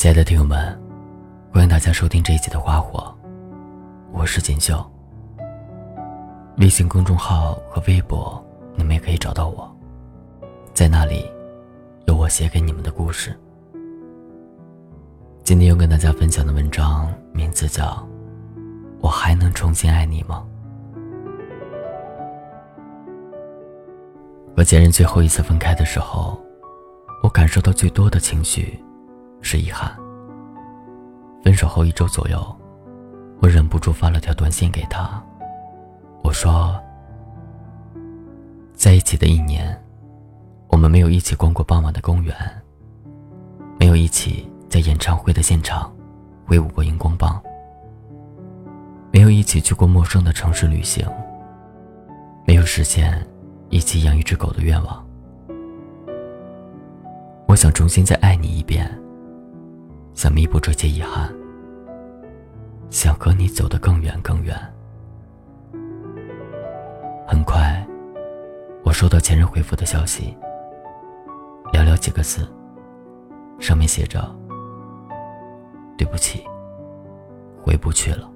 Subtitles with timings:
[0.00, 0.58] 亲爱的听友们，
[1.52, 3.14] 欢迎大家收听这一集的《花火》，
[4.14, 4.82] 我是锦绣。
[6.56, 8.42] 微信公众号和微博，
[8.76, 9.70] 你们也可以找到我，
[10.72, 11.30] 在那里
[12.06, 13.38] 有我写给你们的故事。
[15.44, 17.84] 今天要跟大家分享的文章名字叫
[19.02, 20.42] 《我还能重新爱你吗》。
[24.56, 26.40] 和前任最后一次分开的时候，
[27.22, 28.82] 我感受到最多的情绪
[29.40, 29.90] 是遗憾。
[31.42, 32.56] 分手后一周左右，
[33.40, 35.22] 我忍不住发了条短信给他。
[36.22, 36.78] 我说
[38.74, 39.82] ：“在一起的一年，
[40.68, 42.34] 我们没有一起逛过傍晚的公园，
[43.78, 45.90] 没有一起在演唱会的现场
[46.46, 47.40] 挥舞过荧光棒，
[49.10, 51.06] 没有一起去过陌生的城市旅行，
[52.46, 53.26] 没有实现
[53.70, 55.04] 一起养一只狗的愿望。
[57.48, 58.88] 我想重新再爱你一遍，
[60.14, 61.30] 想弥补这些遗憾，
[62.90, 64.56] 想和你走得更远更远。”
[67.26, 67.86] 很快，
[68.84, 70.36] 我收到前任回复的消息，
[71.72, 72.46] 寥寥几个字，
[73.58, 74.20] 上面写着
[75.96, 76.44] ：“对不起，
[77.62, 78.28] 回不去了。”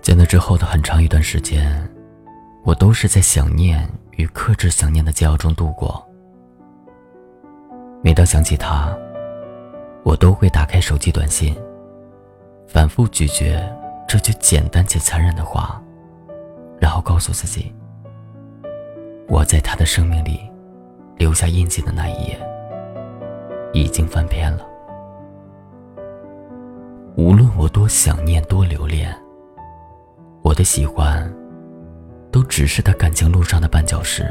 [0.00, 1.86] 在那之后的很长一段时间，
[2.64, 6.04] 我都是在想念与克制想念的煎熬中度过。
[8.04, 8.92] 每当想起他，
[10.02, 11.56] 我都会打开手机短信，
[12.66, 13.56] 反复咀嚼
[14.08, 15.80] 这句简单且残忍的话。
[16.80, 17.72] 然后告诉自己，
[19.28, 20.40] 我在他的生命里
[21.16, 22.36] 留下印记的那一页
[23.72, 24.66] 已经翻篇了。
[27.16, 29.16] 无论我多想念、多留恋，
[30.42, 31.32] 我的喜欢
[32.32, 34.26] 都只是他感情路上的绊脚石。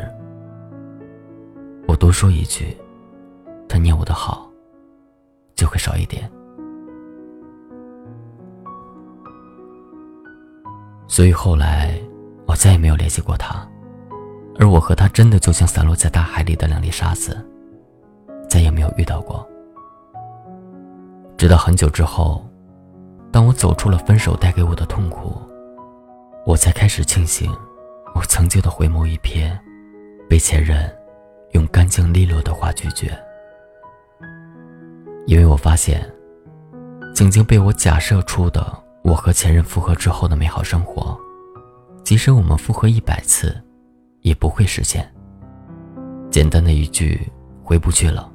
[1.88, 2.76] 我多说一句，
[3.72, 4.52] 他念我的好
[5.56, 6.30] 就会少一点。
[11.08, 12.00] 所以后来。
[12.48, 13.66] 我再也没有联系过他，
[14.60, 17.40] 而我和他真的就像散落在大海里的两粒沙子，
[18.50, 19.48] 再也没有遇到过。
[21.38, 22.46] 直到很久之后，
[23.32, 25.32] 当我走出了分手带给我的痛苦，
[26.46, 27.50] 我才开始庆幸，
[28.16, 29.58] 我曾经的回眸一瞥，
[30.28, 30.94] 被前任
[31.52, 33.18] 用干净利落的话拒绝。
[35.28, 36.02] 因为我发现，
[37.16, 38.66] 曾经被我假设出的
[39.04, 41.18] 我和前任复合之后的美好生活。
[42.04, 43.56] 即使我们复合一百次，
[44.22, 45.08] 也不会实现。
[46.30, 47.22] 简单的一句
[47.64, 48.30] “回不去了”，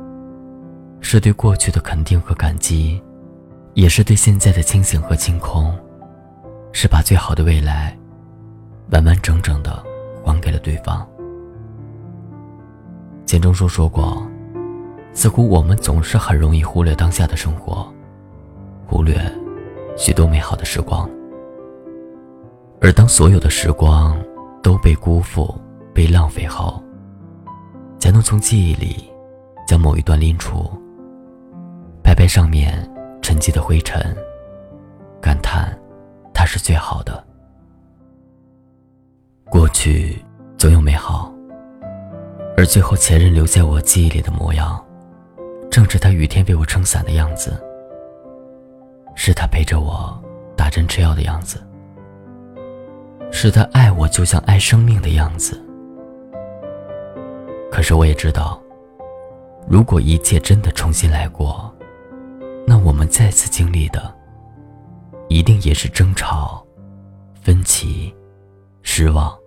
[1.00, 3.02] 是对过去的肯定和感激，
[3.74, 5.76] 也是对现在的清醒和清空，
[6.72, 7.96] 是把最好的未来，
[8.92, 9.84] 完完整整的
[10.24, 11.06] 还给了对方。
[13.26, 14.24] 钱钟书说过
[15.16, 17.90] ：“似乎我们总是很容易忽略当下的生活，
[18.86, 19.18] 忽略
[19.96, 21.08] 许多美好的时光。”
[22.82, 24.22] 而当所有的时光
[24.62, 25.58] 都被辜负、
[25.94, 26.80] 被浪费后，
[27.98, 29.10] 才能从记忆里
[29.66, 30.70] 将某一段拎出，
[32.04, 32.86] 拍拍上面
[33.22, 34.14] 沉积的灰尘，
[35.18, 35.76] 感叹
[36.34, 37.24] 它是最好的。
[39.48, 40.22] 过去
[40.58, 41.32] 总有美好，
[42.54, 44.78] 而最后前任留在我记忆里的模样，
[45.76, 47.62] 正是他雨天为我撑伞的样子，
[49.14, 50.18] 是他陪着我
[50.56, 51.62] 打针吃药的样子。
[53.30, 55.62] 是他爱我就像爱生命的样子。
[57.70, 58.58] 可是我也知道，
[59.68, 61.70] 如果一切真的重新来过，
[62.66, 64.10] 那我们再次经历的，
[65.28, 66.66] 一定也是争吵、
[67.34, 68.16] 分歧、
[68.80, 69.38] 失望、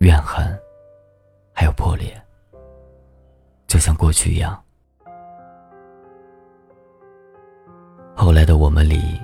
[0.00, 0.46] 怨恨，
[1.54, 2.12] 还有破裂，
[3.66, 4.61] 就像过去一样。
[8.32, 9.20] 后来的我们里，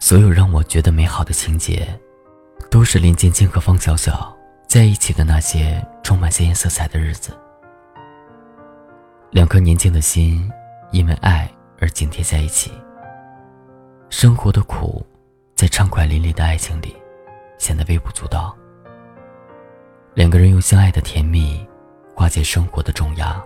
[0.00, 1.86] 所有让我觉得美好的情节。
[2.70, 4.34] 都是林晶晶和方小小
[4.66, 7.36] 在一起的那些充满鲜艳色彩的日子。
[9.32, 10.50] 两颗年轻的心
[10.92, 11.46] 因为爱
[11.78, 12.72] 而紧贴在一起。
[14.08, 15.04] 生活的苦，
[15.54, 16.96] 在畅快淋漓的爱情里
[17.58, 18.56] 显得微不足道。
[20.14, 21.68] 两个人用相爱的甜蜜
[22.14, 23.38] 化解生活的重压。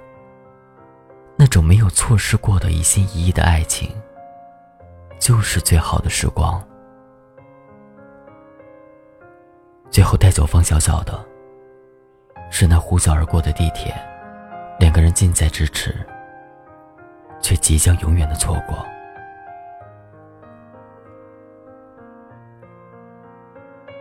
[1.36, 3.90] 那种没有错失过的一心一意的爱情，
[5.22, 6.60] 就是最好的时光。
[9.88, 11.24] 最后带走方小小的，
[12.50, 13.94] 是那呼啸而过的地铁，
[14.80, 15.94] 两个人近在咫尺，
[17.40, 18.84] 却即将永远的错过。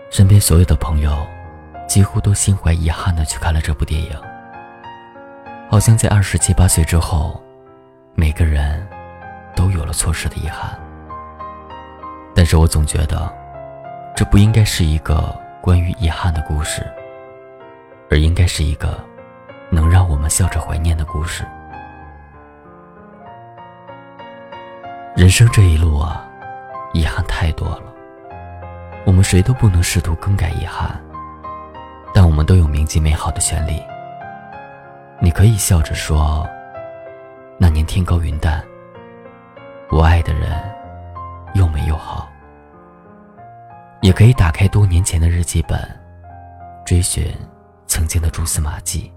[0.10, 1.16] 身边所有的朋友，
[1.88, 4.20] 几乎都心怀遗憾的去看了这部电影，
[5.70, 7.40] 好像在二十七八岁之后，
[8.16, 8.88] 每个人
[9.56, 10.80] 都有了错失的遗憾，
[12.34, 13.32] 但是我总觉得，
[14.16, 16.82] 这不应该是一个关于遗憾的故事，
[18.10, 19.00] 而应该是一个
[19.70, 21.46] 能让我们笑着怀念的故事。
[25.16, 26.26] 人生这一路啊，
[26.94, 27.84] 遗憾太多了，
[29.06, 31.00] 我们谁都不能试图更改遗憾，
[32.14, 33.84] 但我们都有铭记美好的权利。
[35.20, 36.48] 你可以笑着说
[37.60, 38.64] ：“那年天高云淡，
[39.92, 40.50] 我爱的人
[41.54, 42.32] 又美又好。”
[44.02, 45.80] 也可以打开多年前的日记本，
[46.86, 47.34] 追寻
[47.88, 49.12] 曾经的蛛丝马迹。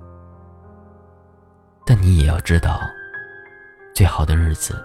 [1.87, 2.81] 但你也要知道，
[3.95, 4.85] 最好的日子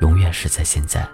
[0.00, 1.06] 永远是在现在。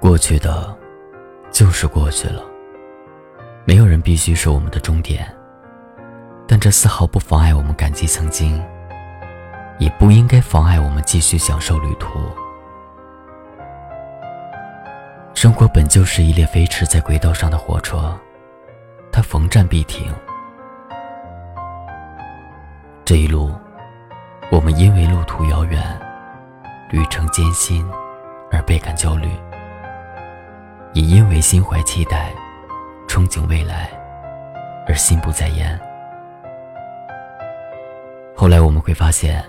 [0.00, 0.78] 过去的。
[1.52, 2.44] 就是过去了，
[3.66, 5.26] 没有人必须是我们的终点，
[6.60, 8.62] 这丝毫不妨碍我们感激曾经，
[9.78, 12.20] 也不应该妨碍我们继续享受旅途。
[15.32, 18.14] 生活本就是一列飞驰在轨道上的火车，
[19.10, 20.14] 它逢站必停。
[23.06, 23.54] 这一路，
[24.52, 25.98] 我们因为路途遥远、
[26.90, 27.90] 旅程艰辛
[28.52, 29.30] 而倍感焦虑。
[30.92, 32.34] 也因为心怀期待、
[33.08, 33.90] 憧憬未来，
[34.86, 35.80] 而心不在焉。
[38.40, 39.44] 后来我们会发现，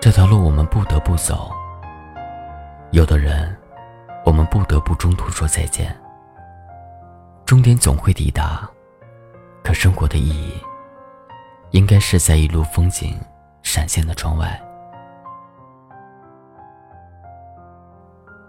[0.00, 1.52] 这条路我们不得不走。
[2.90, 3.56] 有的人，
[4.24, 5.96] 我们不得不中途说再见。
[7.46, 8.68] 终点总会抵达，
[9.62, 10.60] 可生活的意义，
[11.70, 13.16] 应该是在一路风景
[13.62, 14.60] 闪现的窗外。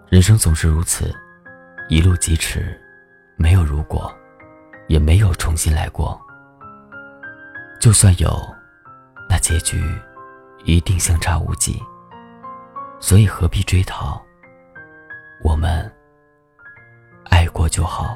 [0.10, 1.14] 人生总是如此。
[1.90, 2.76] 一路疾驰，
[3.36, 4.12] 没有如果，
[4.88, 6.20] 也没有重新来过。
[7.80, 8.36] 就算有，
[9.34, 9.84] 那结局
[10.64, 11.82] 一定相差无几。
[13.00, 14.22] 所以何必追讨？
[15.44, 15.92] 我们
[17.32, 18.16] 爱过就好。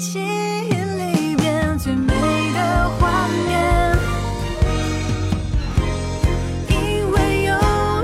[0.00, 2.14] 记忆里面最美
[2.54, 3.94] 的画面，
[6.70, 7.52] 因为有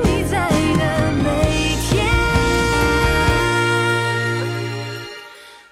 [0.04, 0.82] 你在的
[1.24, 1.94] 每天，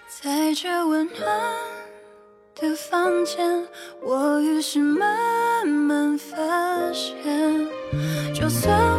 [0.09, 1.21] 在这温暖
[2.59, 3.69] 的房间，
[4.01, 6.35] 我于是慢慢发
[6.95, 7.69] 现，
[8.33, 8.94] 就算。